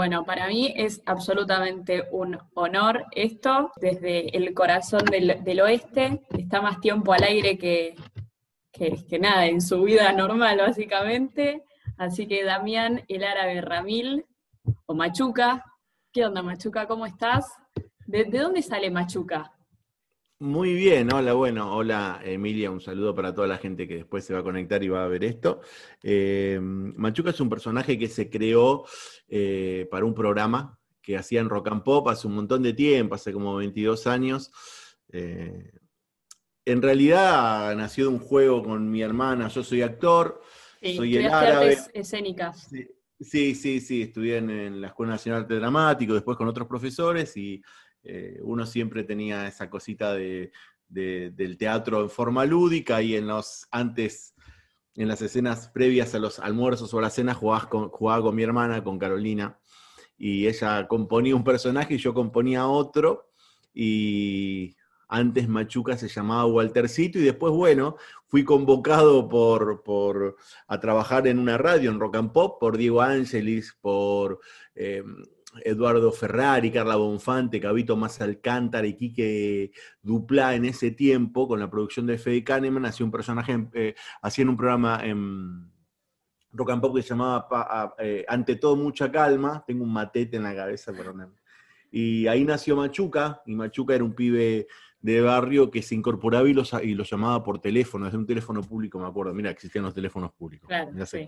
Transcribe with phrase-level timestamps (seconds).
[0.00, 6.80] Bueno, para mí es absolutamente un honor esto, desde el corazón del, oeste, está más
[6.80, 7.96] tiempo al aire que,
[8.72, 11.64] que, nada, en su vida normal básicamente.
[11.98, 14.24] Así que Damián, el árabe Ramil,
[14.86, 15.66] o Machuca,
[16.10, 16.86] ¿qué onda Machuca?
[16.86, 17.44] ¿Cómo estás?
[18.06, 19.52] ¿De, de dónde sale Machuca?
[20.42, 24.32] Muy bien, hola, bueno, hola Emilia, un saludo para toda la gente que después se
[24.32, 25.60] va a conectar y va a ver esto.
[26.02, 28.86] Eh, Machuca es un personaje que se creó
[29.28, 33.16] eh, para un programa que hacía en Rock and Pop hace un montón de tiempo,
[33.16, 34.50] hace como 22 años.
[35.12, 35.72] Eh,
[36.64, 40.40] en realidad nació de un juego con mi hermana, yo soy actor,
[40.80, 41.76] soy el árabe.
[41.92, 42.70] escénicas.
[43.20, 47.36] Sí, sí, sí, estudié en, la Escuela Nacional de Arte Dramático, después con otros profesores
[47.36, 47.60] y
[48.02, 50.52] eh, uno siempre tenía esa cosita de,
[50.88, 54.34] del teatro en forma lúdica y en los antes,
[54.96, 58.34] en las escenas previas a los almuerzos o a la cena jugaba con, jugaba con
[58.34, 59.58] mi hermana, con Carolina,
[60.18, 63.30] y ella componía un personaje y yo componía otro,
[63.72, 64.76] y
[65.08, 71.38] antes Machuca se llamaba Waltercito, y después, bueno, fui convocado por, por a trabajar en
[71.38, 74.40] una radio, en Rock and Pop, por Diego Ángelis, por...
[74.74, 75.02] Eh,
[75.64, 81.70] Eduardo Ferrari, Carla Bonfante, Cabito Más Alcántara y Quique Dupla en ese tiempo, con la
[81.70, 85.70] producción de Fede Kahneman, hacía un personaje, eh, hacían un programa en
[86.52, 90.44] Rock and Pop que se llamaba eh, Ante todo mucha calma, tengo un matete en
[90.44, 91.34] la cabeza, perdón.
[91.90, 94.68] Y ahí nació Machuca, y Machuca era un pibe
[95.02, 98.98] de barrio que se incorporaba y los, y llamaba por teléfono, desde un teléfono público,
[98.98, 99.32] me acuerdo.
[99.32, 100.68] Mira, existían los teléfonos públicos.
[100.68, 101.26] Claro, sí,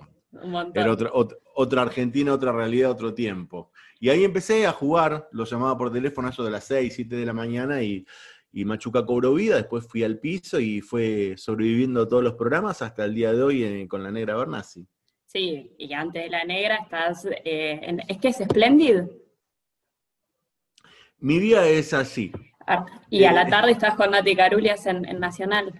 [0.74, 1.10] Era otra,
[1.54, 3.72] otra, Argentina, otra realidad, otro tiempo.
[3.98, 7.26] Y ahí empecé a jugar, lo llamaba por teléfono eso de las 6, 7 de
[7.26, 8.04] la mañana y,
[8.52, 13.14] Machuca cobró vida, después fui al piso y fue sobreviviendo todos los programas hasta el
[13.14, 14.86] día de hoy eh, con la Negra Bernasi.
[15.24, 19.04] Sí, y antes de la Negra estás, eh, es que es Splendid.
[21.16, 22.32] Mi vida es así,
[23.10, 25.72] y a la eh, tarde estás con Nati Carulias en, Nacional.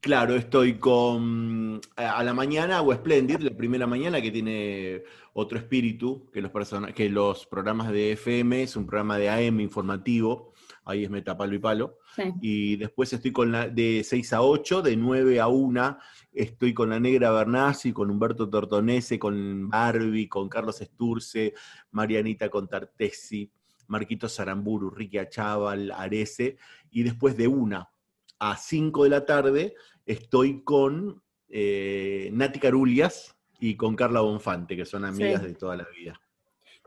[0.00, 1.80] Claro, estoy con.
[1.96, 5.02] A la mañana hago Splendid, la primera mañana que tiene
[5.34, 6.50] otro espíritu que los,
[6.94, 10.54] que los programas de FM, es un programa de AM informativo,
[10.84, 11.98] ahí es Metapalo y Palo.
[12.40, 15.98] Y después estoy con la de 6 a 8, de 9 a 1,
[16.32, 21.54] estoy con la Negra Bernasi, con Humberto Tortonese, con Barbie, con Carlos Esturce,
[21.92, 23.50] Marianita Contartesi.
[23.90, 26.56] Marquitos Saramburu, Ricky Achával, Arese,
[26.90, 27.90] y después de una
[28.38, 29.74] a cinco de la tarde
[30.06, 35.86] estoy con eh, Nati Carulias y con Carla Bonfante, que son amigas de toda la
[35.96, 36.18] vida.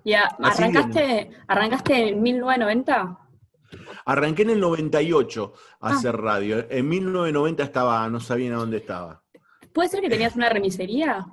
[0.04, 3.20] Ya, ¿arrancaste, ¿arrancaste en 1990?
[4.06, 5.94] Arranqué en el 98 a ah.
[5.94, 6.66] hacer radio.
[6.70, 9.24] En 1990 estaba, no sabía a dónde estaba.
[9.72, 11.26] ¿Puede ser que tenías una remisería?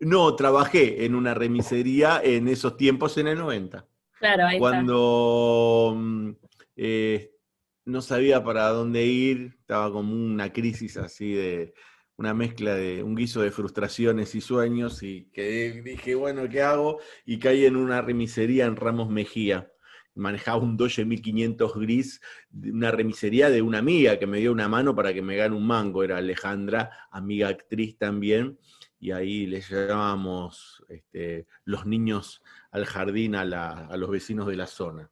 [0.00, 3.86] No, trabajé en una remisería en esos tiempos en el 90.
[4.58, 6.30] Cuando mm,
[6.76, 7.32] eh,
[7.84, 11.74] no sabía para dónde ir, estaba como una crisis así de
[12.16, 17.00] una mezcla de un guiso de frustraciones y sueños y que dije, bueno, ¿qué hago?
[17.24, 19.70] Y caí en una remisería en Ramos Mejía.
[20.16, 22.20] Manejaba un Dodge 1500 gris,
[22.52, 25.66] una remisería de una amiga que me dio una mano para que me gane un
[25.66, 28.56] mango, era Alejandra, amiga actriz también,
[29.00, 32.42] y ahí le llamábamos este, los niños
[32.74, 35.08] al jardín a, los vecinos de la zona.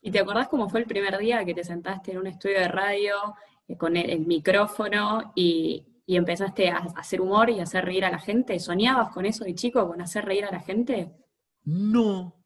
[0.00, 2.68] ¿Y te acordás cómo fue el primer día que te sentaste en un estudio de
[2.68, 3.16] radio
[3.66, 8.20] eh, con el, micrófono y, empezaste a, hacer humor y a hacer reír a la
[8.20, 8.60] gente?
[8.60, 11.10] ¿Soñabas con eso de chico, con hacer reír a la gente?
[11.64, 12.36] No,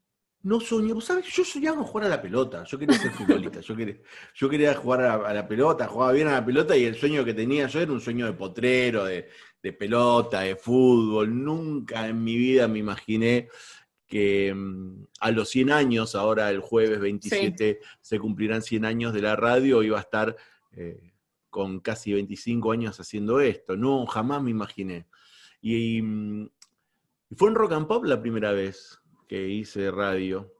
[0.42, 0.98] no soñé.
[1.02, 1.26] sabes?
[1.26, 2.64] Yo soñaba con jugar a la pelota.
[2.64, 3.60] Yo quería ser futbolista.
[3.60, 3.96] Yo quería,
[4.34, 7.34] yo quería jugar a la, pelota, jugaba bien a la pelota y el sueño que
[7.34, 9.28] tenía yo era un sueño de potrero, de,
[9.62, 11.44] de pelota, de fútbol.
[11.44, 13.50] Nunca en mi vida me imaginé
[14.10, 19.22] que mm, a los 100 años, ahora el jueves 27 se cumplirán 100 años de
[19.22, 20.36] la radio, iba a estar
[20.72, 21.12] eh,
[21.48, 23.76] con casi 25 años haciendo esto.
[23.76, 25.06] No, jamás me imaginé.
[25.62, 26.48] Y, mm,
[27.36, 30.52] fue en Rock and Pop la primera vez que hice radio.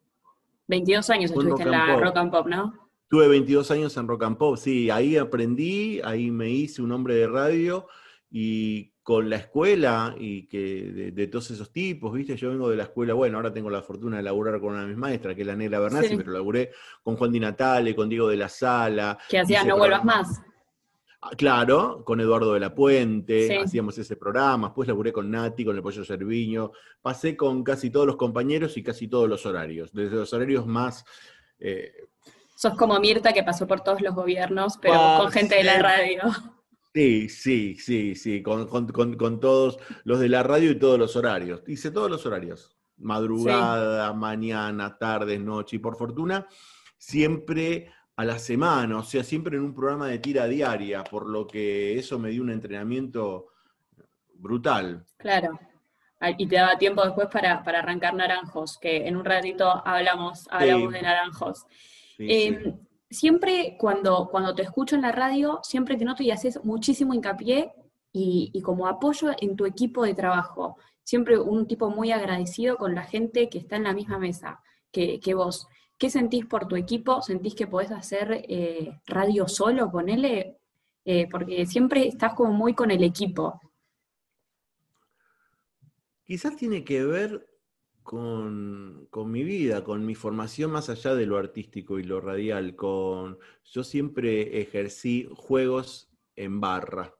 [0.69, 2.89] 22 años estuviste en, la Rock and Pop, ¿no?
[3.09, 7.17] Tuve 22 años en Rock and Pop, sí, ahí aprendí, ahí me hice un hombre
[7.17, 7.89] de radio
[8.31, 12.37] y con la escuela y que de, todos esos tipos, ¿viste?
[12.37, 14.89] Yo vengo de la escuela, bueno, ahora tengo la fortuna de laburar con una de
[14.89, 16.71] mis maestras, que es la Negra Bernasi, pero laburé
[17.03, 19.19] con Juan Di Natale, con Diego de la Sala.
[19.29, 20.43] Que hacía No Vuelvas Más.
[21.23, 25.77] Ah, claro, con Eduardo de la Puente, hacíamos ese programa, después laburé con Nati, con
[25.77, 30.17] el Pollo Cerviño, pasé con casi todos los compañeros y casi todos los horarios, desde
[30.17, 31.05] los horarios más...
[31.59, 31.93] Eh,
[32.55, 36.23] Sos como Mirta que pasó por todos los gobiernos, pero con gente de la radio.
[36.93, 38.67] Sí, sí, sí, sí, con,
[39.41, 41.63] todos los de la radio y todos los horarios.
[41.69, 42.77] Hice todos los horarios.
[42.97, 46.47] madrugada, mañana, tarde, noche, y por fortuna,
[46.99, 51.47] siempre a la semana, o sea, siempre en un programa de tira diaria, por lo
[51.47, 53.47] que eso me dio un entrenamiento
[54.35, 55.07] brutal.
[55.17, 55.59] Claro.
[56.37, 61.01] Y te daba tiempo después para, arrancar naranjos, que en un ratito hablamos, hablamos de
[61.01, 61.65] naranjos.
[62.19, 62.77] Em,
[63.11, 67.73] siempre cuando, cuando te escucho en la radio, siempre te noto y haces muchísimo hincapié
[68.13, 70.77] y, como apoyo en tu equipo de trabajo.
[71.03, 74.61] Siempre un tipo muy agradecido con la gente que está en la misma mesa
[74.93, 75.67] que, vos.
[75.99, 77.21] ¿Qué sentís por tu equipo?
[77.21, 80.57] ¿Sentís que podés hacer eh, radio solo, con él?
[81.05, 83.61] Eh, porque siempre estás como muy con el equipo.
[86.25, 87.50] Quizás tiene que ver
[88.11, 92.75] con, mi vida, con mi formación más allá de lo artístico y lo radial.
[92.75, 97.15] Con, yo siempre ejercí juegos en barra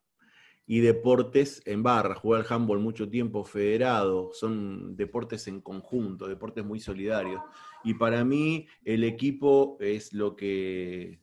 [0.67, 2.17] y deportes en barra.
[2.17, 7.41] Jugué al handball mucho tiempo federado, son deportes en conjunto, deportes muy solidarios.
[7.85, 11.21] Y para mí el equipo es lo que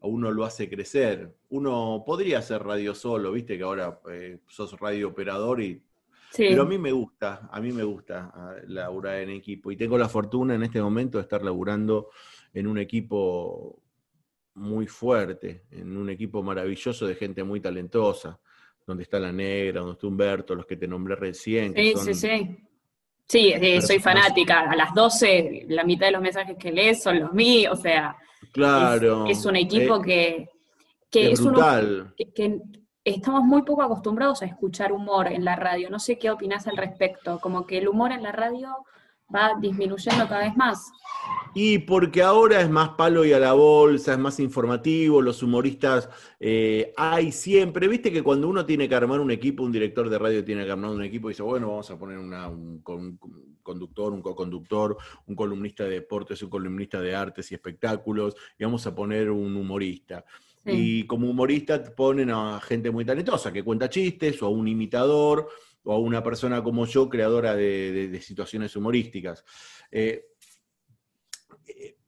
[0.00, 1.36] a uno lo hace crecer.
[1.50, 5.82] Uno podría hacer radio solo, viste que ahora eh, sos radio operador y...
[6.36, 9.98] Pero a mí me gusta, a mí me gusta ah, laburar en equipo y tengo
[9.98, 12.10] la fortuna en este momento de estar laburando
[12.54, 13.82] en un equipo
[14.54, 18.38] muy fuerte, en un equipo maravilloso de gente muy talentosa,
[18.86, 21.74] donde está la negra, donde está Humberto, los que te nombré recién.
[21.74, 22.56] Sí, sí, sí.
[23.30, 24.68] Sí, soy fanática.
[24.68, 28.16] A las 12, la mitad de los mensajes que lees son los míos, o sea.
[28.52, 29.26] Claro.
[29.26, 30.48] Es, un equipo eh, que,
[31.10, 32.12] que, es, brutal.
[32.16, 32.60] que,
[33.04, 35.90] estamos muy poco acostumbrados a escuchar humor en la radio.
[35.90, 37.38] No sé qué opinás al respecto.
[37.40, 38.76] Como que el humor en la radio
[39.34, 40.90] va disminuyendo cada vez más.
[41.54, 46.08] Y porque ahora es más palo y a la bolsa, es más informativo, los humoristas
[46.38, 50.18] eh, hay siempre, viste que cuando uno tiene que armar un equipo, un director de
[50.18, 52.82] radio tiene que armar un equipo y dice, bueno, vamos a poner un,
[53.62, 54.96] conductor, un co-conductor,
[55.26, 59.56] un columnista de deportes, un columnista de artes y espectáculos, y vamos a poner un
[59.56, 60.24] humorista.
[60.66, 65.48] Y como humorista ponen a gente muy talentosa que cuenta chistes o a un imitador
[65.84, 69.44] o a una persona como yo, creadora de, situaciones humorísticas.
[69.90, 70.26] Eh,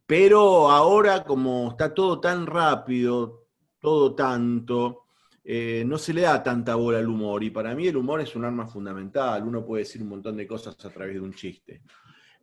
[0.04, 3.46] pero ahora, como está todo tan rápido,
[3.78, 5.06] todo tanto,
[5.42, 7.42] eh, no se le da tanta bola al humor.
[7.42, 9.42] Y para mí el humor es un arma fundamental.
[9.42, 11.82] Uno puede decir un montón de cosas a través de un chiste.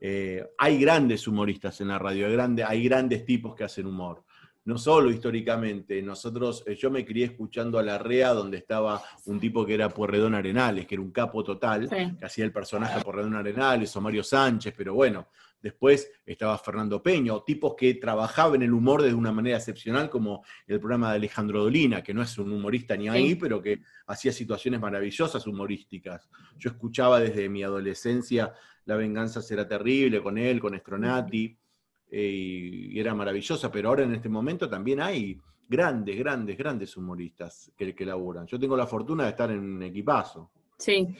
[0.01, 2.27] Eh, hay grandes humoristas en la radio,
[2.65, 4.23] hay grandes tipos que hacen humor
[4.65, 9.39] no solo históricamente, nosotros, eh, yo me crié escuchando a la REA donde estaba un
[9.39, 13.35] tipo que era Porredón Arenales, que era un capo total, que hacía el personaje Porredón
[13.35, 15.27] Arenales o Mario Sánchez, pero bueno,
[15.61, 20.79] después estaba Fernando Peño, tipos que trabajaban el humor de una manera excepcional, como el
[20.79, 24.79] programa de Alejandro Dolina, que no es un humorista ni ahí, pero que hacía situaciones
[24.79, 26.29] maravillosas humorísticas.
[26.57, 28.53] Yo escuchaba desde mi adolescencia
[28.85, 31.58] La venganza será terrible con él, con Estronati.
[32.11, 37.93] Y era maravillosa, pero ahora en este momento también hay grandes, grandes, grandes humoristas que,
[37.93, 38.47] que laburan.
[38.47, 40.49] Yo tengo la fortuna de estar en un equipazo.
[40.77, 41.15] Sí,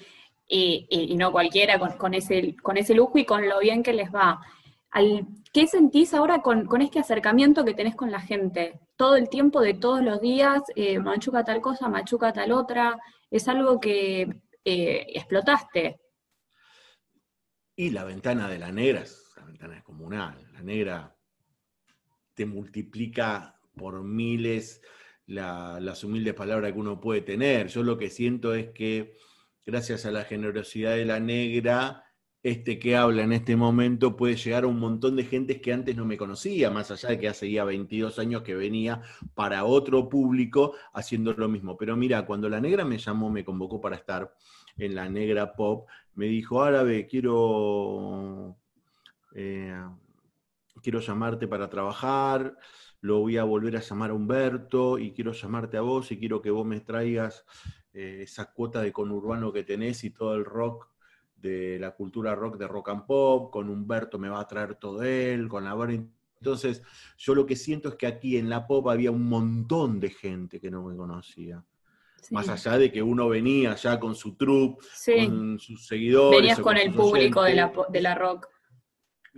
[0.50, 4.42] y, no cualquiera con, ese, con ese lujo y con lo bien que les va.
[4.92, 8.80] Al, ¿Qué sentís ahora con, este acercamiento que tenés con la gente?
[8.96, 12.98] Todo el tiempo, de todos los días, eh, machuca tal cosa, machuca tal otra,
[13.30, 14.22] es algo que
[14.66, 16.00] eh, explotaste.
[17.76, 19.02] Y la ventana de la negra
[19.40, 21.16] la ventana es comunal negra
[22.34, 24.82] te multiplica por miles
[25.26, 27.68] las humildes palabras que uno puede tener.
[27.68, 29.18] Yo lo que siento es que
[29.66, 32.06] gracias a la generosidad de la negra,
[32.42, 35.98] este que habla en este momento puede llegar a un montón de gente que antes
[35.98, 39.02] no me conocía, más allá de que hace ya 22 años que venía
[39.36, 41.78] para otro público haciendo lo mismo.
[41.78, 44.34] Pero mira, cuando la negra me llamó, me convocó para estar
[44.78, 48.58] en la negra pop, me dijo, árabe, quiero...
[49.34, 49.74] Eh,
[50.82, 52.58] quiero llamarte para trabajar,
[53.02, 56.42] lo voy a volver a llamar a Humberto y quiero llamarte a vos y quiero
[56.42, 57.46] que vos me traigas
[57.94, 60.90] eh, esa cuota de conurbano que tenés y todo el rock
[61.36, 65.04] de la cultura rock de rock and pop, con Humberto me va a traer todo
[65.04, 65.76] él, con la
[66.38, 66.82] Entonces,
[67.18, 70.60] yo lo que siento es que aquí en la pop había un montón de gente
[70.60, 71.64] que no me conocía.
[72.32, 76.40] Más allá de que uno venía ya con su troupe, con sus seguidores.
[76.40, 78.48] Venías con, el público de la, de la rock.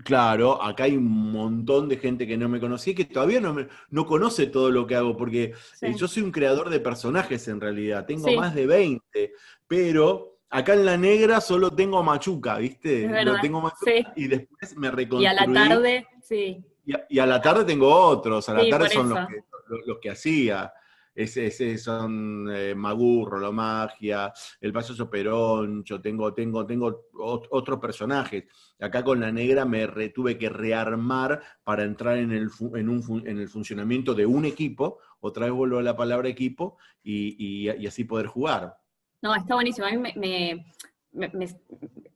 [0.03, 3.55] Claro, acá hay un montón de gente que no me conocía y que todavía no,
[3.89, 7.59] no conoce todo lo que hago, porque eh, yo soy un creador de personajes en
[7.59, 9.33] realidad, tengo más de 20,
[9.67, 13.07] pero acá en La Negra solo tengo Machuca, ¿viste?
[13.23, 15.23] Lo tengo Machuca y después me reconstruí.
[15.23, 16.63] Y a la tarde, sí.
[17.09, 19.43] Y a, la tarde tengo otros, a la tarde son los que,
[19.85, 20.73] los que, hacía.
[21.13, 28.45] Ese, ese son eh, Magurro, Magia, el payaso Peroncho, tengo, tengo, tengo otros personajes.
[28.79, 33.39] Acá con la negra me tuve que rearmar para entrar en el, en, un, en
[33.39, 38.27] el funcionamiento de un equipo, otra vez vuelvo a la palabra equipo, y, así poder
[38.27, 38.77] jugar.
[39.21, 39.87] No, está buenísimo.
[39.87, 40.65] A mí me,
[41.13, 41.45] me,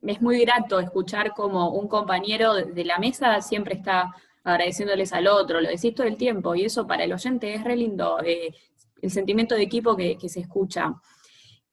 [0.06, 4.14] es muy grato escuchar como un compañero de la mesa siempre está
[4.46, 7.74] agradeciéndoles al otro, lo decís todo el tiempo, y eso para el oyente es re
[7.74, 8.54] lindo, eh,
[9.02, 10.94] el sentimiento de equipo que, se escucha.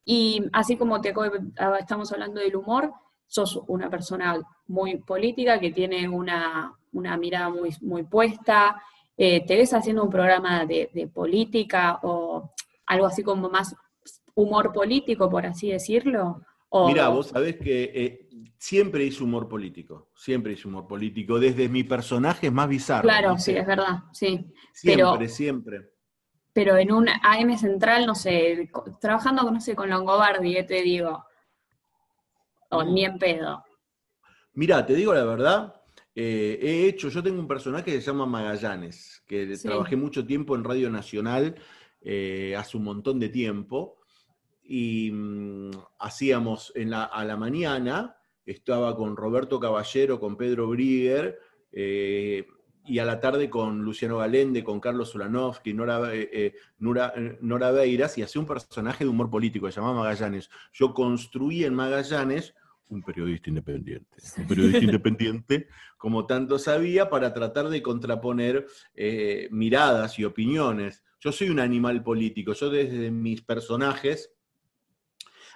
[0.05, 1.13] Y así como te
[1.57, 2.91] ah, estamos hablando del humor,
[3.25, 8.81] sos una persona muy política, que tiene una, mirada muy, muy puesta.
[9.15, 12.51] Eh, ¿Te ves haciendo un programa de, política o
[12.87, 13.75] algo así como más
[14.35, 16.41] humor político, por así decirlo?
[16.87, 21.83] Mira, vos sabés que eh, siempre hice humor político, siempre hice humor político, desde mi
[21.83, 23.03] personaje más bizarro.
[23.03, 24.51] Claro, sí, es verdad, sí.
[24.73, 25.92] Siempre, siempre
[26.53, 28.69] pero en un AM central, no sé,
[29.01, 31.25] trabajando, no sé, con Longobardi, ¿qué te digo?
[32.69, 33.63] O ni en pedo.
[34.53, 35.81] Mira, te digo la verdad,
[36.15, 40.55] eh, he hecho, yo tengo un personaje que se llama Magallanes, que trabajé mucho tiempo
[40.55, 41.55] en Radio Nacional,
[42.01, 43.99] eh, hace un montón de tiempo,
[44.61, 51.39] y mm, hacíamos en la, a la mañana, estaba con Roberto Caballero, con Pedro Brieger,
[51.71, 52.45] eh,
[52.85, 57.71] y a la tarde con Luciano Galende, con Carlos Ulanovsky, Nora, eh, eh, eh, Nora,
[57.71, 60.49] Beiras, y hacía un personaje de humor político, se llamaba Magallanes.
[60.73, 62.53] Yo construí en Magallanes
[62.89, 68.67] un periodista independiente, un periodista independiente, como tanto sabía, para tratar de contraponer
[69.49, 71.03] miradas y opiniones.
[71.19, 74.33] Yo soy un animal político, yo desde mis personajes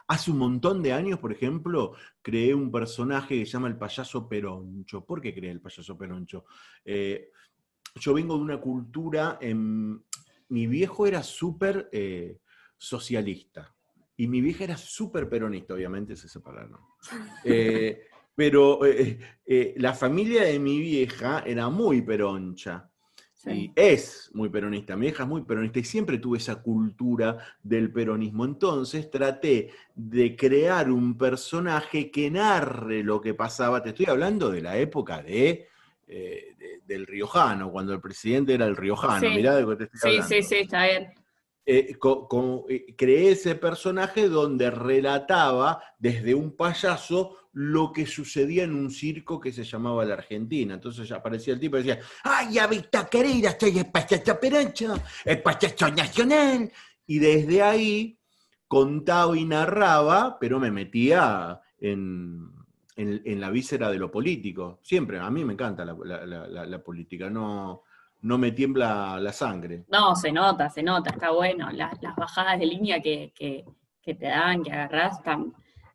[0.10, 4.30] Hace un montón de años, por ejemplo, creé un personaje que se llama el payaso
[4.30, 5.06] Peroncho.
[5.06, 6.46] ¿Por qué creé el payaso Peroncho?
[6.86, 7.32] Eh,
[7.96, 10.02] yo vengo de una cultura, en,
[10.50, 12.40] mi viejo era súper eh,
[12.78, 13.76] socialista
[14.16, 16.80] y mi vieja era súper peronista, obviamente se separaron.
[17.44, 18.80] Eh, pero
[19.78, 22.90] la familia de mi vieja era muy peroncha.
[23.46, 27.92] Y es muy peronista, mi hija es muy peronista y siempre tuve esa cultura del
[27.92, 28.46] peronismo.
[28.46, 33.84] Entonces traté de crear un personaje que narre lo que pasaba.
[33.84, 35.68] Te estoy hablando de la época de,
[36.08, 39.30] eh, del Riojano, cuando el presidente era el Riojano.
[39.30, 40.28] Mirá de lo que te estoy hablando.
[40.28, 41.14] Sí, sí, sí, está bien.
[41.70, 41.98] Eh,
[42.70, 49.40] eh, creé ese personaje donde relataba desde un payaso lo que sucedía en un circo
[49.40, 50.76] que se llamaba la Argentina.
[50.76, 54.96] Entonces aparecía el tipo y decía, ¡ay, Avita querida, soy el payaso Perancho,
[55.96, 56.72] nacional!
[57.08, 58.20] Y desde ahí
[58.68, 62.52] contaba y narraba, pero me metía en,
[62.96, 64.80] la víscera de lo político.
[64.84, 67.84] Siempre, a mí me encanta la política, no
[68.22, 69.86] no me tiembla la sangre.
[69.90, 71.70] No, se nota, se nota, está bueno.
[71.72, 73.34] Las, bajadas de línea que,
[74.04, 75.54] te dan, que agarrás, están,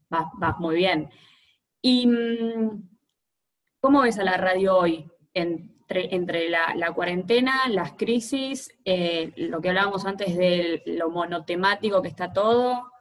[0.08, 1.10] vas, muy bien.
[1.82, 2.88] ¿Y mm,
[3.80, 5.10] cómo ves a la radio hoy?
[5.34, 12.08] Entre, entre la, cuarentena, las crisis, eh, lo que hablábamos antes de lo monotemático que
[12.08, 12.92] está todo.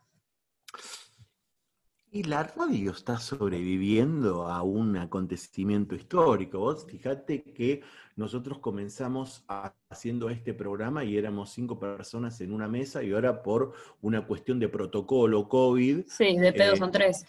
[2.14, 6.60] Y la radio está sobreviviendo a un acontecimiento histórico.
[6.60, 7.84] Vos fíjate que
[8.18, 9.46] nosotros comenzamos
[9.90, 14.60] haciendo este programa y éramos cinco personas en una mesa y ahora por una cuestión
[14.60, 16.06] de protocolo COVID.
[16.08, 17.26] Sí, de pedo son tres.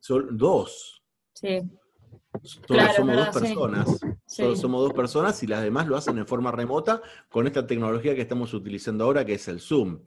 [0.00, 1.02] Son dos.
[1.34, 1.60] Sí.
[2.66, 4.00] Todos somos dos personas.
[4.26, 8.22] somos dos personas y las demás lo hacen en forma remota con esta tecnología que
[8.22, 10.00] estamos utilizando ahora, que es el Zoom.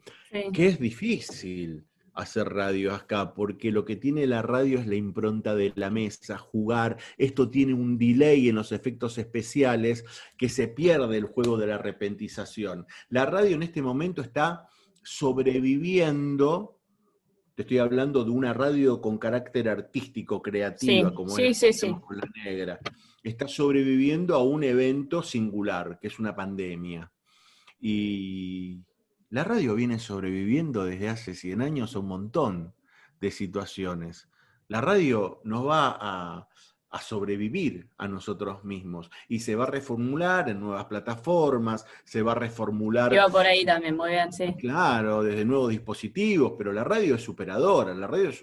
[0.52, 5.54] Que es difícil hacer radio acá, porque lo que tiene la radio es la impronta
[5.54, 10.04] de la mesa, jugar, esto tiene un delay en los efectos especiales
[10.36, 12.86] que se pierde el juego de la repentización.
[13.08, 14.68] La radio en este momento está
[15.02, 16.81] sobreviviendo,
[17.54, 22.80] te estoy hablando de una radio con carácter artístico, creativa, como es la negra,
[23.22, 27.12] está sobreviviendo a un evento singular, que es una pandemia.
[27.80, 28.80] Y
[29.30, 32.74] la radio viene sobreviviendo desde hace 100 años a un montón
[33.20, 34.28] de situaciones.
[34.68, 36.48] La radio nos va a,
[37.00, 42.36] sobrevivir a nosotros mismos y se va a reformular en nuevas plataformas, se va a
[42.36, 43.12] reformular.
[43.12, 44.54] Iba por ahí también, muy bien, sí.
[44.58, 48.40] Claro, desde nuevos dispositivos, pero la radio es superadora, la radio es,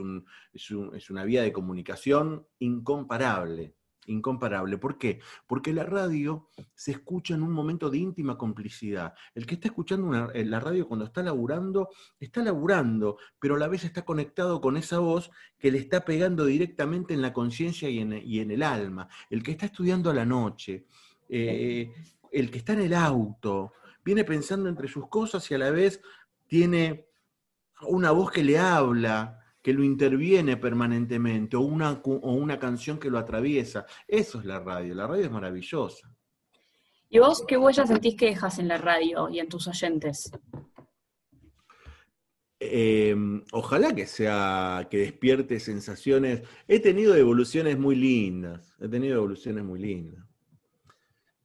[0.53, 3.75] es una vía de comunicación incomparable
[4.09, 4.77] incomparable.
[4.77, 5.19] ¿Por qué?
[5.47, 9.13] Porque la radio se escucha en un momento de íntima complicidad.
[9.35, 11.89] El que está escuchando eh, la radio cuando está laburando,
[12.19, 16.45] está laburando, pero a la vez está conectado con esa voz que le está pegando
[16.45, 19.07] directamente en la conciencia y, en, el alma.
[19.29, 20.85] El que está estudiando a la noche,
[21.27, 21.93] eh,
[22.31, 23.73] el que está en el auto,
[24.03, 26.01] viene pensando entre sus cosas y a la vez
[26.47, 27.05] tiene
[27.81, 29.39] una voz que le habla,
[29.69, 33.85] que lo interviene permanentemente, o una, o una canción que lo atraviesa.
[34.07, 36.11] Eso es la radio, la radio es maravillosa.
[37.07, 40.31] ¿Y vos qué huella sentís que dejas en la radio y en tus oyentes?
[42.59, 46.41] Em, ojalá que sea, que despierte sensaciones.
[46.67, 50.25] He tenido evoluciones muy lindas, he tenido evoluciones muy lindas.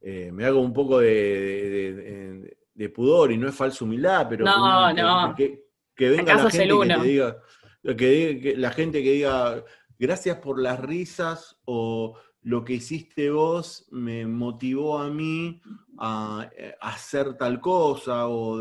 [0.00, 2.57] Eh, me hago un poco de,
[2.95, 5.35] pudor y no es falsa humildad, pero no, no.
[5.35, 5.62] Que,
[6.09, 7.37] venga la gente que diga,
[7.85, 9.64] que, la gente que diga
[9.99, 15.61] gracias por las risas o lo que hiciste vos me motivó a mí
[15.99, 18.61] a, eh, hacer tal cosa o,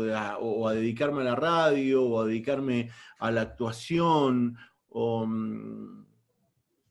[0.66, 4.56] a, dedicarme a la radio o a dedicarme a la actuación.
[4.92, 6.04] Mm,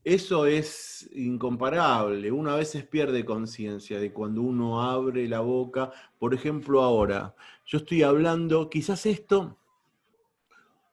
[0.04, 2.32] eso es incomparable.
[2.32, 5.92] Uno a veces pierde conciencia de cuando uno abre la boca.
[6.20, 7.36] Por ejemplo, ahora,
[7.66, 9.58] yo estoy hablando, quizás esto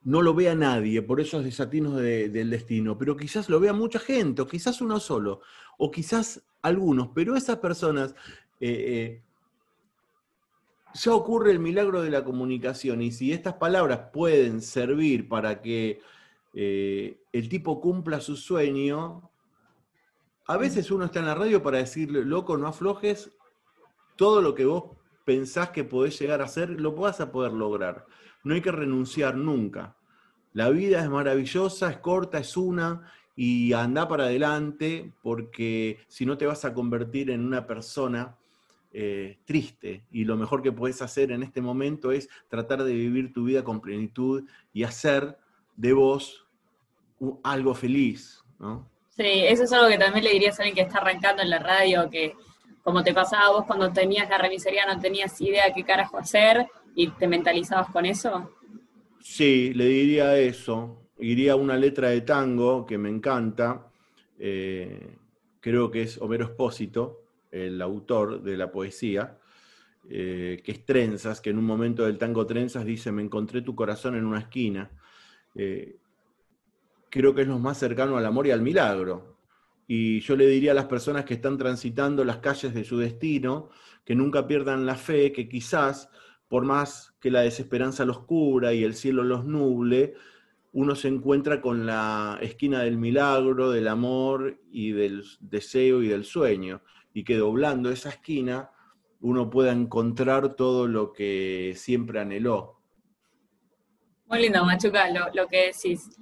[0.02, 4.42] no lo vea nadie por esos desatinos del destino, pero quizás lo vea mucha gente,
[4.42, 5.40] o quizás uno solo,
[5.78, 8.14] o quizás algunos, pero esas personas,
[8.60, 9.22] eh, eh,
[10.94, 16.00] ya ocurre el milagro de la comunicación, y si estas palabras pueden servir para que
[16.54, 19.30] eh, el tipo cumpla su sueño,
[20.46, 23.30] a veces uno está en la radio para decirle, loco, no aflojes,
[24.16, 28.06] todo lo que vos pensás que podés llegar a hacer, lo vas a poder lograr.
[28.44, 29.96] No hay que renunciar nunca.
[30.52, 36.36] La vida es maravillosa, es corta, es una, y anda para adelante, porque si no
[36.36, 38.36] te vas a convertir en una persona
[38.92, 40.04] eh, triste.
[40.10, 43.62] Y lo mejor que puedes hacer en este momento es tratar de vivir tu vida
[43.62, 45.38] con plenitud y hacer
[45.76, 46.46] de vos
[47.42, 48.42] algo feliz,
[49.10, 51.58] Sí, eso es algo que también le dirías a alguien que está arrancando en la
[51.58, 52.34] radio, que
[52.82, 57.08] como te pasaba vos cuando tenías la remisería, no tenías idea qué carajo hacer y
[57.08, 58.50] te mentalizabas con eso.
[59.20, 61.08] Sí, le diría eso.
[61.18, 63.90] Iría una letra de tango que me encanta.
[64.38, 65.16] Eh,
[65.60, 69.38] creo que es Homero Espósito, el autor de la poesía,
[70.08, 73.74] eh, que es Trenzas, que en un momento del tango Trenzas dice, me encontré tu
[73.74, 74.90] corazón en una esquina.
[75.54, 75.96] Eh,
[77.10, 79.39] creo que es lo más cercano al amor y al milagro.
[79.92, 83.70] Y yo le diría a las personas que están transitando las calles de su destino,
[84.04, 86.08] que nunca pierdan la fe, que quizás
[86.46, 90.14] por más que la desesperanza los cubra y el cielo los nuble,
[90.70, 96.24] uno se encuentra con la esquina del milagro, del amor y del deseo y del
[96.24, 98.70] sueño, y que doblando esa esquina
[99.18, 102.80] uno pueda encontrar todo lo que siempre anheló.
[104.26, 106.16] Muy lindo, Machuca, lo, que decís.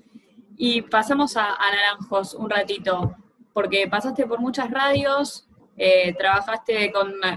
[0.57, 3.14] Y pasamos a, a Naranjos un ratito,
[3.59, 6.92] porque pasaste por muchas radios, eh, trabajaste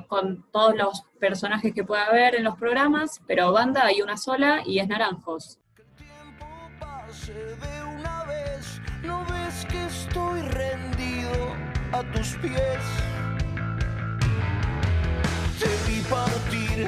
[0.08, 4.62] con, todos los personajes que pueda haber en los programas, pero banda hay una sola
[4.64, 5.58] y es Naranjos.
[9.04, 11.56] no ves que estoy rendido
[11.92, 12.84] a tus pies.
[15.60, 16.88] Te vi partir,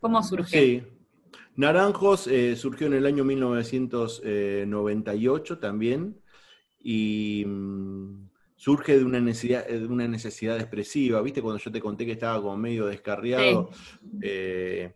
[0.00, 0.86] ¿Cómo surgió?
[1.56, 6.20] Naranjos eh, surgió en el año 1998 también
[6.78, 11.22] y mm, surge de una, necesidad, de una necesidad expresiva.
[11.22, 13.70] ¿Viste cuando yo te conté que estaba como medio descarriado?
[14.20, 14.94] Eh,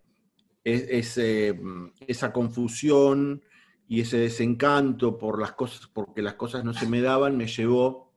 [0.65, 3.43] mm, esa confusión
[3.89, 8.13] y ese desencanto por las cosas, porque las cosas no se me daban, me llevó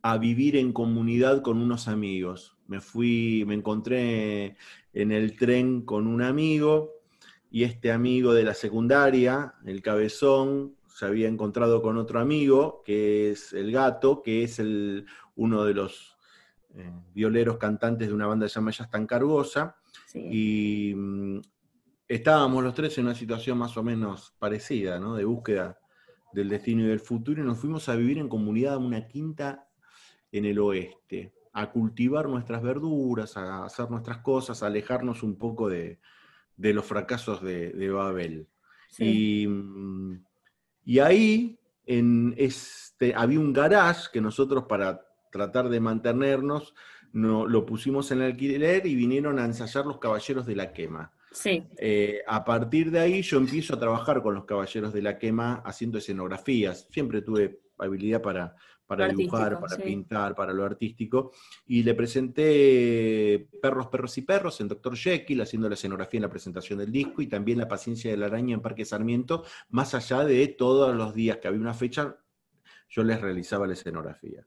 [0.00, 2.55] a vivir en comunidad con unos amigos.
[2.68, 4.56] Me fui, me encontré
[4.92, 6.96] en el tren con un amigo
[7.50, 13.30] y este amigo de la secundaria, el cabezón, se había encontrado con otro amigo, que
[13.30, 16.16] es el gato, que es el, uno de los
[16.74, 19.76] eh, violeros cantantes de una banda llamada Ya tan cargosa,
[20.14, 21.40] y mm,
[22.08, 25.14] estábamos los tres en una situación más o menos parecida, ¿no?
[25.14, 25.78] de búsqueda
[26.32, 29.68] del destino y del futuro, y nos fuimos a vivir en comunidad a una quinta
[30.32, 35.70] en el oeste, a cultivar nuestras verduras, a hacer nuestras cosas, a alejarnos un poco
[35.70, 35.98] de,
[36.54, 38.46] de los fracasos de, Babel.
[38.98, 40.16] Mm,
[40.84, 46.74] y, ahí en este, había un garage que nosotros para tratar de mantenernos
[47.14, 51.10] no, lo pusimos en alquiler y vinieron a ensayar los Caballeros de la Quema.
[51.32, 51.64] Sí.
[51.78, 55.62] Eh, a partir de ahí yo empiezo a trabajar con los Caballeros de la Quema
[55.64, 56.86] haciendo escenografías.
[56.90, 58.56] Siempre tuve habilidad para,
[58.86, 61.32] para dibujar, para pintar, para lo artístico.
[61.66, 64.96] Y le presenté Perros, Perros y Perros en Dr.
[64.96, 68.26] Jekyll, haciendo la escenografía en la presentación del disco, y también La Paciencia de la
[68.26, 72.16] Araña en Parque Sarmiento, más allá de todos los días que había una fecha,
[72.88, 74.46] yo les realizaba la escenografía.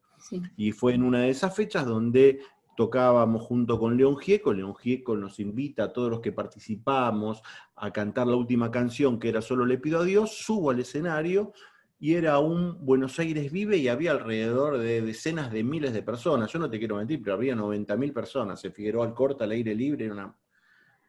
[0.56, 2.40] Y fue en una de esas fechas donde
[2.76, 4.54] tocábamos junto con León Gieco.
[4.54, 7.42] León Gieco nos invita a todos los que participamos
[7.76, 10.38] a cantar la última canción, que era Solo le pido a Dios.
[10.38, 11.52] Subo al escenario
[12.00, 16.52] y era un Buenos Aires vive y había alrededor de decenas de miles de personas.
[16.52, 18.62] Yo no te quiero mentir, pero había 90.000 personas.
[18.62, 20.36] Se Figueroa al corta, al aire libre, era una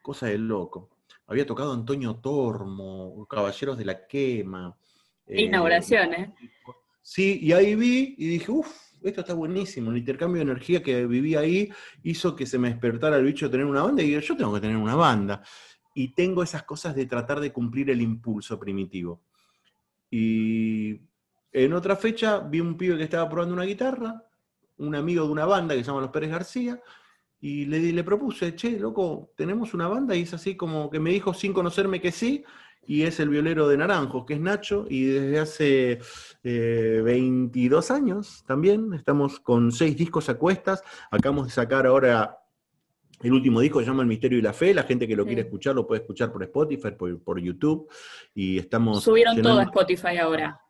[0.03, 0.91] cosa de loco.
[1.29, 4.77] Había tocado Antonio Tormo, Caballeros de la Quema.
[5.29, 6.35] Inauguración, ¿eh?
[7.03, 9.93] Sí, y ahí vi y dije, uff, esto está buenísimo.
[9.93, 11.71] El intercambio de energía que viví ahí
[12.03, 14.61] hizo que se me despertara el bicho de tener una banda y yo tengo que
[14.61, 15.41] tener una banda.
[15.95, 19.23] Y tengo esas cosas de tratar de cumplir el impulso primitivo.
[20.11, 21.01] Y
[21.53, 24.25] en otra fecha vi un pibe que estaba probando una guitarra,
[24.79, 26.81] un amigo de una banda que se llama Los Pérez García,
[27.41, 31.11] y le, le propuse, che, loco, tenemos una banda, y es así como que me
[31.11, 32.45] dijo sin conocerme que sí,
[32.87, 36.01] y es el violero de Naranjos, que es Nacho, y desde hace
[36.43, 40.83] 22 eh, años también estamos con seis discos a cuestas.
[41.11, 42.40] Acabamos de sacar ahora
[43.23, 44.73] el último disco, se llama El Misterio y la Fe.
[44.73, 47.89] La gente que lo quiere escuchar lo puede escuchar por Spotify, por, YouTube.
[48.35, 49.03] Y estamos.
[49.03, 50.61] Subieron todo a Spotify ahora.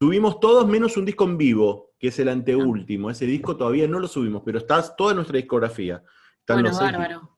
[0.00, 3.10] Subimos todos menos un disco en vivo, que es el anteúltimo.
[3.10, 6.02] Ese disco todavía no lo subimos, pero está toda nuestra discografía.
[6.46, 7.36] bueno, bárbaro.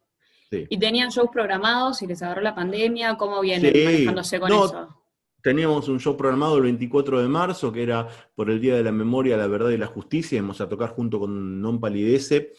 [0.50, 3.16] ¿Y tenían shows programados y les agarró la pandemia?
[3.16, 4.96] ¿Cómo vienen manejándose con eso?
[5.42, 8.92] Teníamos un show programado el 24 de marzo, que era por el Día de la
[8.92, 10.36] Memoria, la Verdad y la Justicia.
[10.36, 12.52] Íbamos a tocar junto con Non Palidece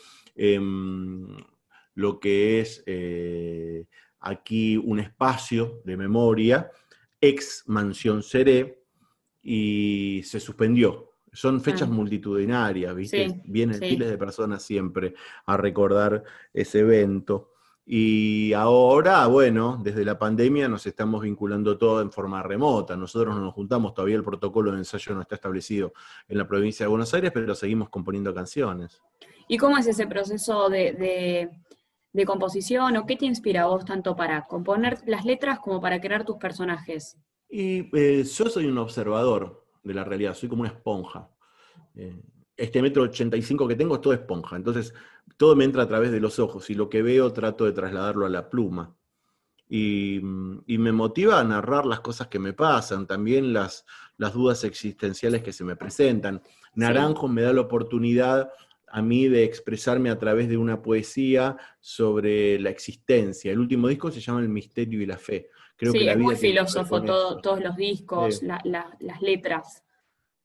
[1.95, 3.85] lo que es eh,
[4.19, 6.71] aquí un espacio de memoria,
[7.19, 8.81] ex Mansión Seré,
[9.41, 11.09] y se suspendió.
[11.33, 11.93] Son fechas ah.
[11.93, 13.41] multitudinarias, ¿viste?
[13.45, 15.13] Vienen miles de personas siempre
[15.45, 16.23] a recordar
[16.53, 17.51] ese evento.
[17.85, 22.95] Y ahora, bueno, desde la pandemia nos estamos vinculando todo en forma remota.
[22.95, 25.93] Nosotros no nos juntamos, todavía el protocolo de ensayo no está establecido
[26.27, 29.01] en la provincia de Buenos Aires, pero seguimos componiendo canciones.
[29.47, 31.49] ¿Y cómo es ese proceso de,
[32.25, 36.25] composición o qué te inspira a vos tanto para componer las letras como para crear
[36.25, 37.17] tus personajes?
[37.49, 41.29] Y eh, yo soy un observador de la realidad, soy como una esponja.
[41.95, 42.21] Eh,
[42.55, 44.55] este metro 85 que tengo es todo esponja.
[44.55, 44.93] Entonces,
[45.37, 48.25] todo me entra a través de los ojos y lo que veo trato de trasladarlo
[48.25, 48.95] a la pluma.
[49.67, 53.85] Y, me motiva a narrar las cosas que me pasan, también las,
[54.17, 56.41] las dudas existenciales que se me presentan.
[56.75, 58.51] Naranjo me da la oportunidad
[58.91, 63.51] a mí de expresarme a través de una poesía sobre la existencia.
[63.51, 65.49] El último disco se llama El misterio y la fe.
[65.75, 69.83] Creo que la es muy filósofo todos los discos, las letras.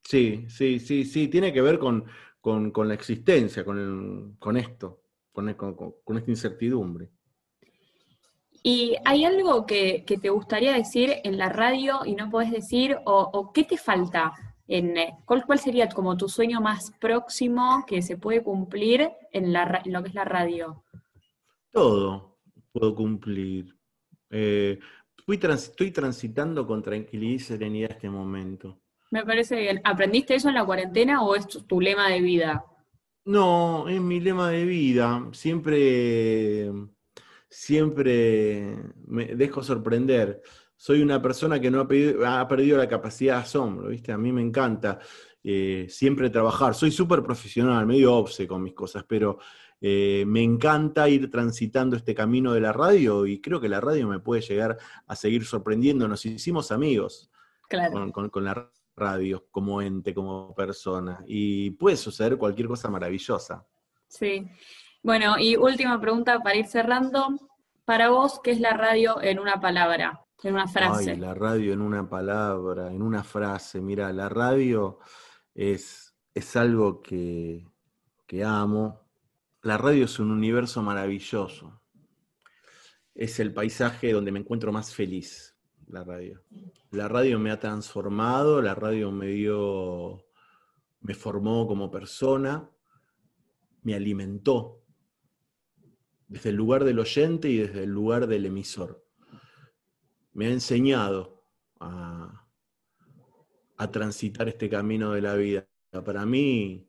[0.03, 2.05] Sí, sí, sí, sí, tiene que ver con,
[2.45, 7.11] la existencia, con, esto, con, esta incertidumbre.
[8.63, 12.97] ¿Y hay algo que, te gustaría decir en la radio y no podés decir?
[13.05, 14.33] ¿O, qué te falta?
[14.69, 19.53] En, eh, ¿cuál, ¿Cuál sería como tu sueño más próximo que se puede cumplir en,
[19.53, 20.85] la, lo que es la radio?
[21.71, 22.37] Todo
[22.79, 23.75] puedo cumplir.
[24.31, 24.79] Eh,
[25.27, 28.79] estoy transitando con tranquilidad y serenidad este momento.
[29.11, 29.81] Me parece bien.
[29.85, 32.65] ¿Aprendiste eso en la cuarentena o es tu lema de vida?
[33.25, 35.27] No, es mi lema de vida.
[35.33, 36.71] Siempre,
[37.49, 38.77] siempre
[39.07, 40.43] me dejo sorprender.
[40.77, 41.89] Soy una persona que no ha,
[42.49, 44.13] perdido, la capacidad de asombro, ¿viste?
[44.13, 44.99] A mí me encanta
[45.43, 46.75] eh, siempre trabajar.
[46.75, 49.39] Soy súper profesional, medio obse con mis cosas, pero
[49.81, 54.07] eh, me encanta ir transitando este camino de la radio y creo que la radio
[54.07, 56.07] me puede llegar a seguir sorprendiendo.
[56.09, 57.31] Nos hicimos amigos
[57.71, 61.23] con, con, con la radio como ente, como persona.
[61.27, 63.67] Y puede suceder cualquier cosa maravillosa.
[64.09, 64.49] Sí.
[65.03, 67.29] Bueno, y última pregunta para ir cerrando.
[67.85, 71.11] Para vos, ¿qué es la radio en una palabra, en una frase?
[71.13, 73.81] Ay, la radio en una palabra, en una frase.
[73.81, 74.99] Mira, la radio
[75.55, 77.67] es, es algo que,
[78.27, 79.01] que amo.
[79.63, 81.81] La radio es un universo maravilloso.
[83.15, 85.57] Es el paisaje donde me encuentro más feliz
[85.89, 86.43] la radio.
[86.91, 90.27] La radio me ha transformado, la radio me dio,
[91.01, 92.69] me formó como persona,
[93.83, 94.83] me alimentó
[96.29, 99.06] desde el lugar del oyente y desde el lugar del emisor.
[100.37, 101.43] Me ha enseñado
[101.81, 102.47] a,
[103.77, 105.67] a transitar este camino de la vida.
[106.05, 106.89] Para mí,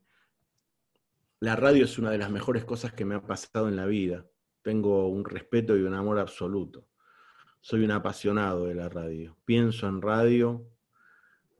[1.39, 4.25] la radio es una de las mejores cosas que me ha pasado en la vida.
[4.61, 6.87] Tengo un respeto y un amor absoluto
[7.67, 9.35] soy un apasionado de la radio.
[9.43, 10.65] Pienso en radio,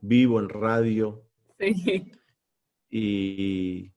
[0.00, 1.22] vivo en radio.
[1.58, 2.12] Sí.
[2.90, 3.92] Y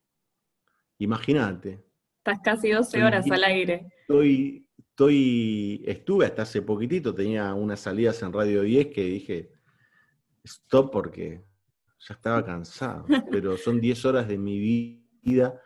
[0.98, 1.82] imagínate.
[2.18, 3.86] Estás casi 12 horas al aire.
[4.02, 4.61] Estoy,
[4.92, 9.50] estoy, estuve hasta hace poquitito, tenía unas salidas en Radio 10 que dije,
[10.44, 11.42] stop porque
[11.98, 13.06] ya estaba cansado.
[13.30, 14.58] Pero son 10 horas de mi
[15.22, 15.60] vida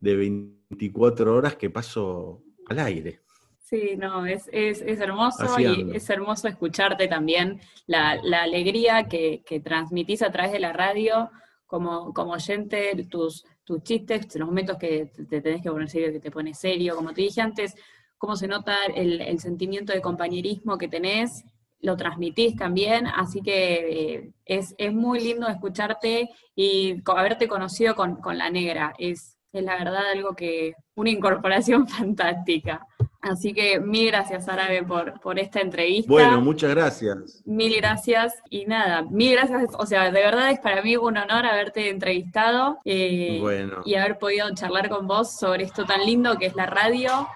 [0.00, 3.20] de 24 horas que paso al aire.
[3.58, 10.50] Sí, no, es, hermoso y es hermoso escucharte también la, alegría que, transmitís a través
[10.50, 11.30] de la radio
[11.66, 16.18] como, como oyente, tus, tus chistes, los momentos que te, tenés que poner serio, que
[16.18, 17.76] te pones serio, como te dije antes,
[18.20, 21.42] cómo se nota el, sentimiento de compañerismo que tenés,
[21.80, 28.36] lo transmitís también, así que eh, es, muy lindo escucharte y haberte conocido con, con
[28.36, 32.86] la negra, es, es la verdad algo que, una incorporación fantástica.
[33.22, 36.10] Así que mil gracias, Árabe, por, por esta entrevista.
[36.10, 37.42] Bueno, muchas gracias.
[37.46, 38.34] Mil gracias.
[38.48, 39.64] Y nada, mil gracias.
[39.78, 43.42] O sea, de verdad es para mí un honor haberte entrevistado eh,
[43.84, 47.28] y haber podido charlar con vos sobre esto tan lindo que es la radio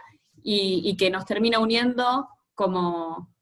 [0.44, 3.34] y, que nos termina uniendo como,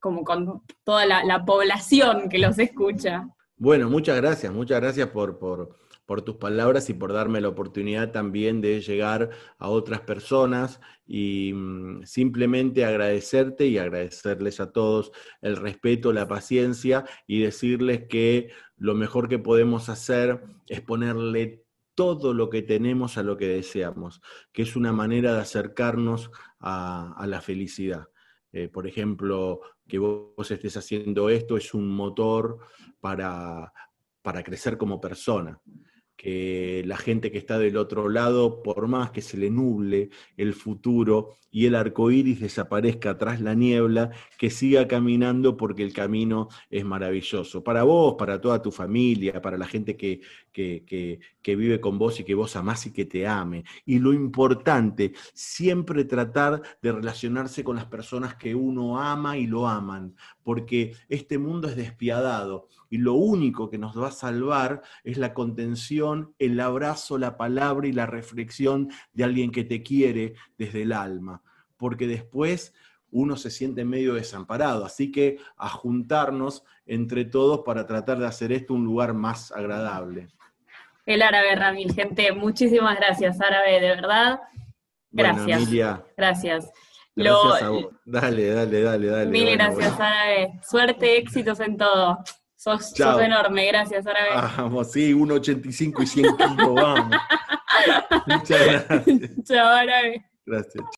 [0.00, 3.28] como con toda la, población que los escucha.
[3.56, 8.12] Bueno, muchas gracias, muchas gracias por, por por tus palabras y por darme la oportunidad
[8.12, 15.56] también de llegar a otras personas y mm, simplemente agradecerte y agradecerles a todos el
[15.56, 22.48] respeto, la paciencia y decirles que lo mejor que podemos hacer es ponerle todo lo
[22.48, 24.22] que tenemos a lo que deseamos,
[24.54, 28.06] que es una manera de acercarnos a, la felicidad.
[28.52, 32.58] Eh, por ejemplo, que vos estés haciendo esto es un motor
[33.00, 33.72] para,
[34.22, 35.60] para crecer como persona
[36.18, 40.52] que la gente que está del otro lado, por más que se le nuble el
[40.52, 46.48] futuro y el arco iris desaparezca tras la niebla, que siga caminando porque el camino
[46.70, 47.62] es maravilloso.
[47.62, 50.20] Para vos, para toda tu familia, para la gente que,
[50.52, 53.64] que, que vive con vos y que vos amás y que te ame.
[53.86, 59.68] Y lo importante, siempre tratar de relacionarse con las personas que uno ama y lo
[59.68, 65.18] aman, porque este mundo es despiadado y lo único que nos va a salvar es
[65.18, 66.07] la contención,
[66.38, 71.42] el abrazo, la palabra y la reflexión de alguien que te quiere desde el alma,
[71.76, 72.74] porque después
[73.10, 78.52] uno se siente medio desamparado, así que a juntarnos entre todos para tratar de hacer
[78.52, 80.28] esto un lugar más agradable.
[81.06, 84.40] El árabe Ramil, gente, muchísimas gracias, árabe, de verdad.
[85.10, 85.70] Gracias.
[86.16, 86.70] Gracias.
[87.16, 87.62] Gracias
[88.04, 89.30] Dale, dale, dale, dale.
[89.30, 90.52] Mil gracias, árabe.
[90.62, 92.18] Suerte, éxitos en todo.
[92.58, 94.30] Sos, enorme, gracias, Árabe.
[94.56, 97.16] Vamos, sí, 1,85 y 100 kilos, vamos.
[98.26, 99.30] Muchas gracias.
[99.44, 100.26] Chao, Árabe.
[100.44, 100.84] Gracias.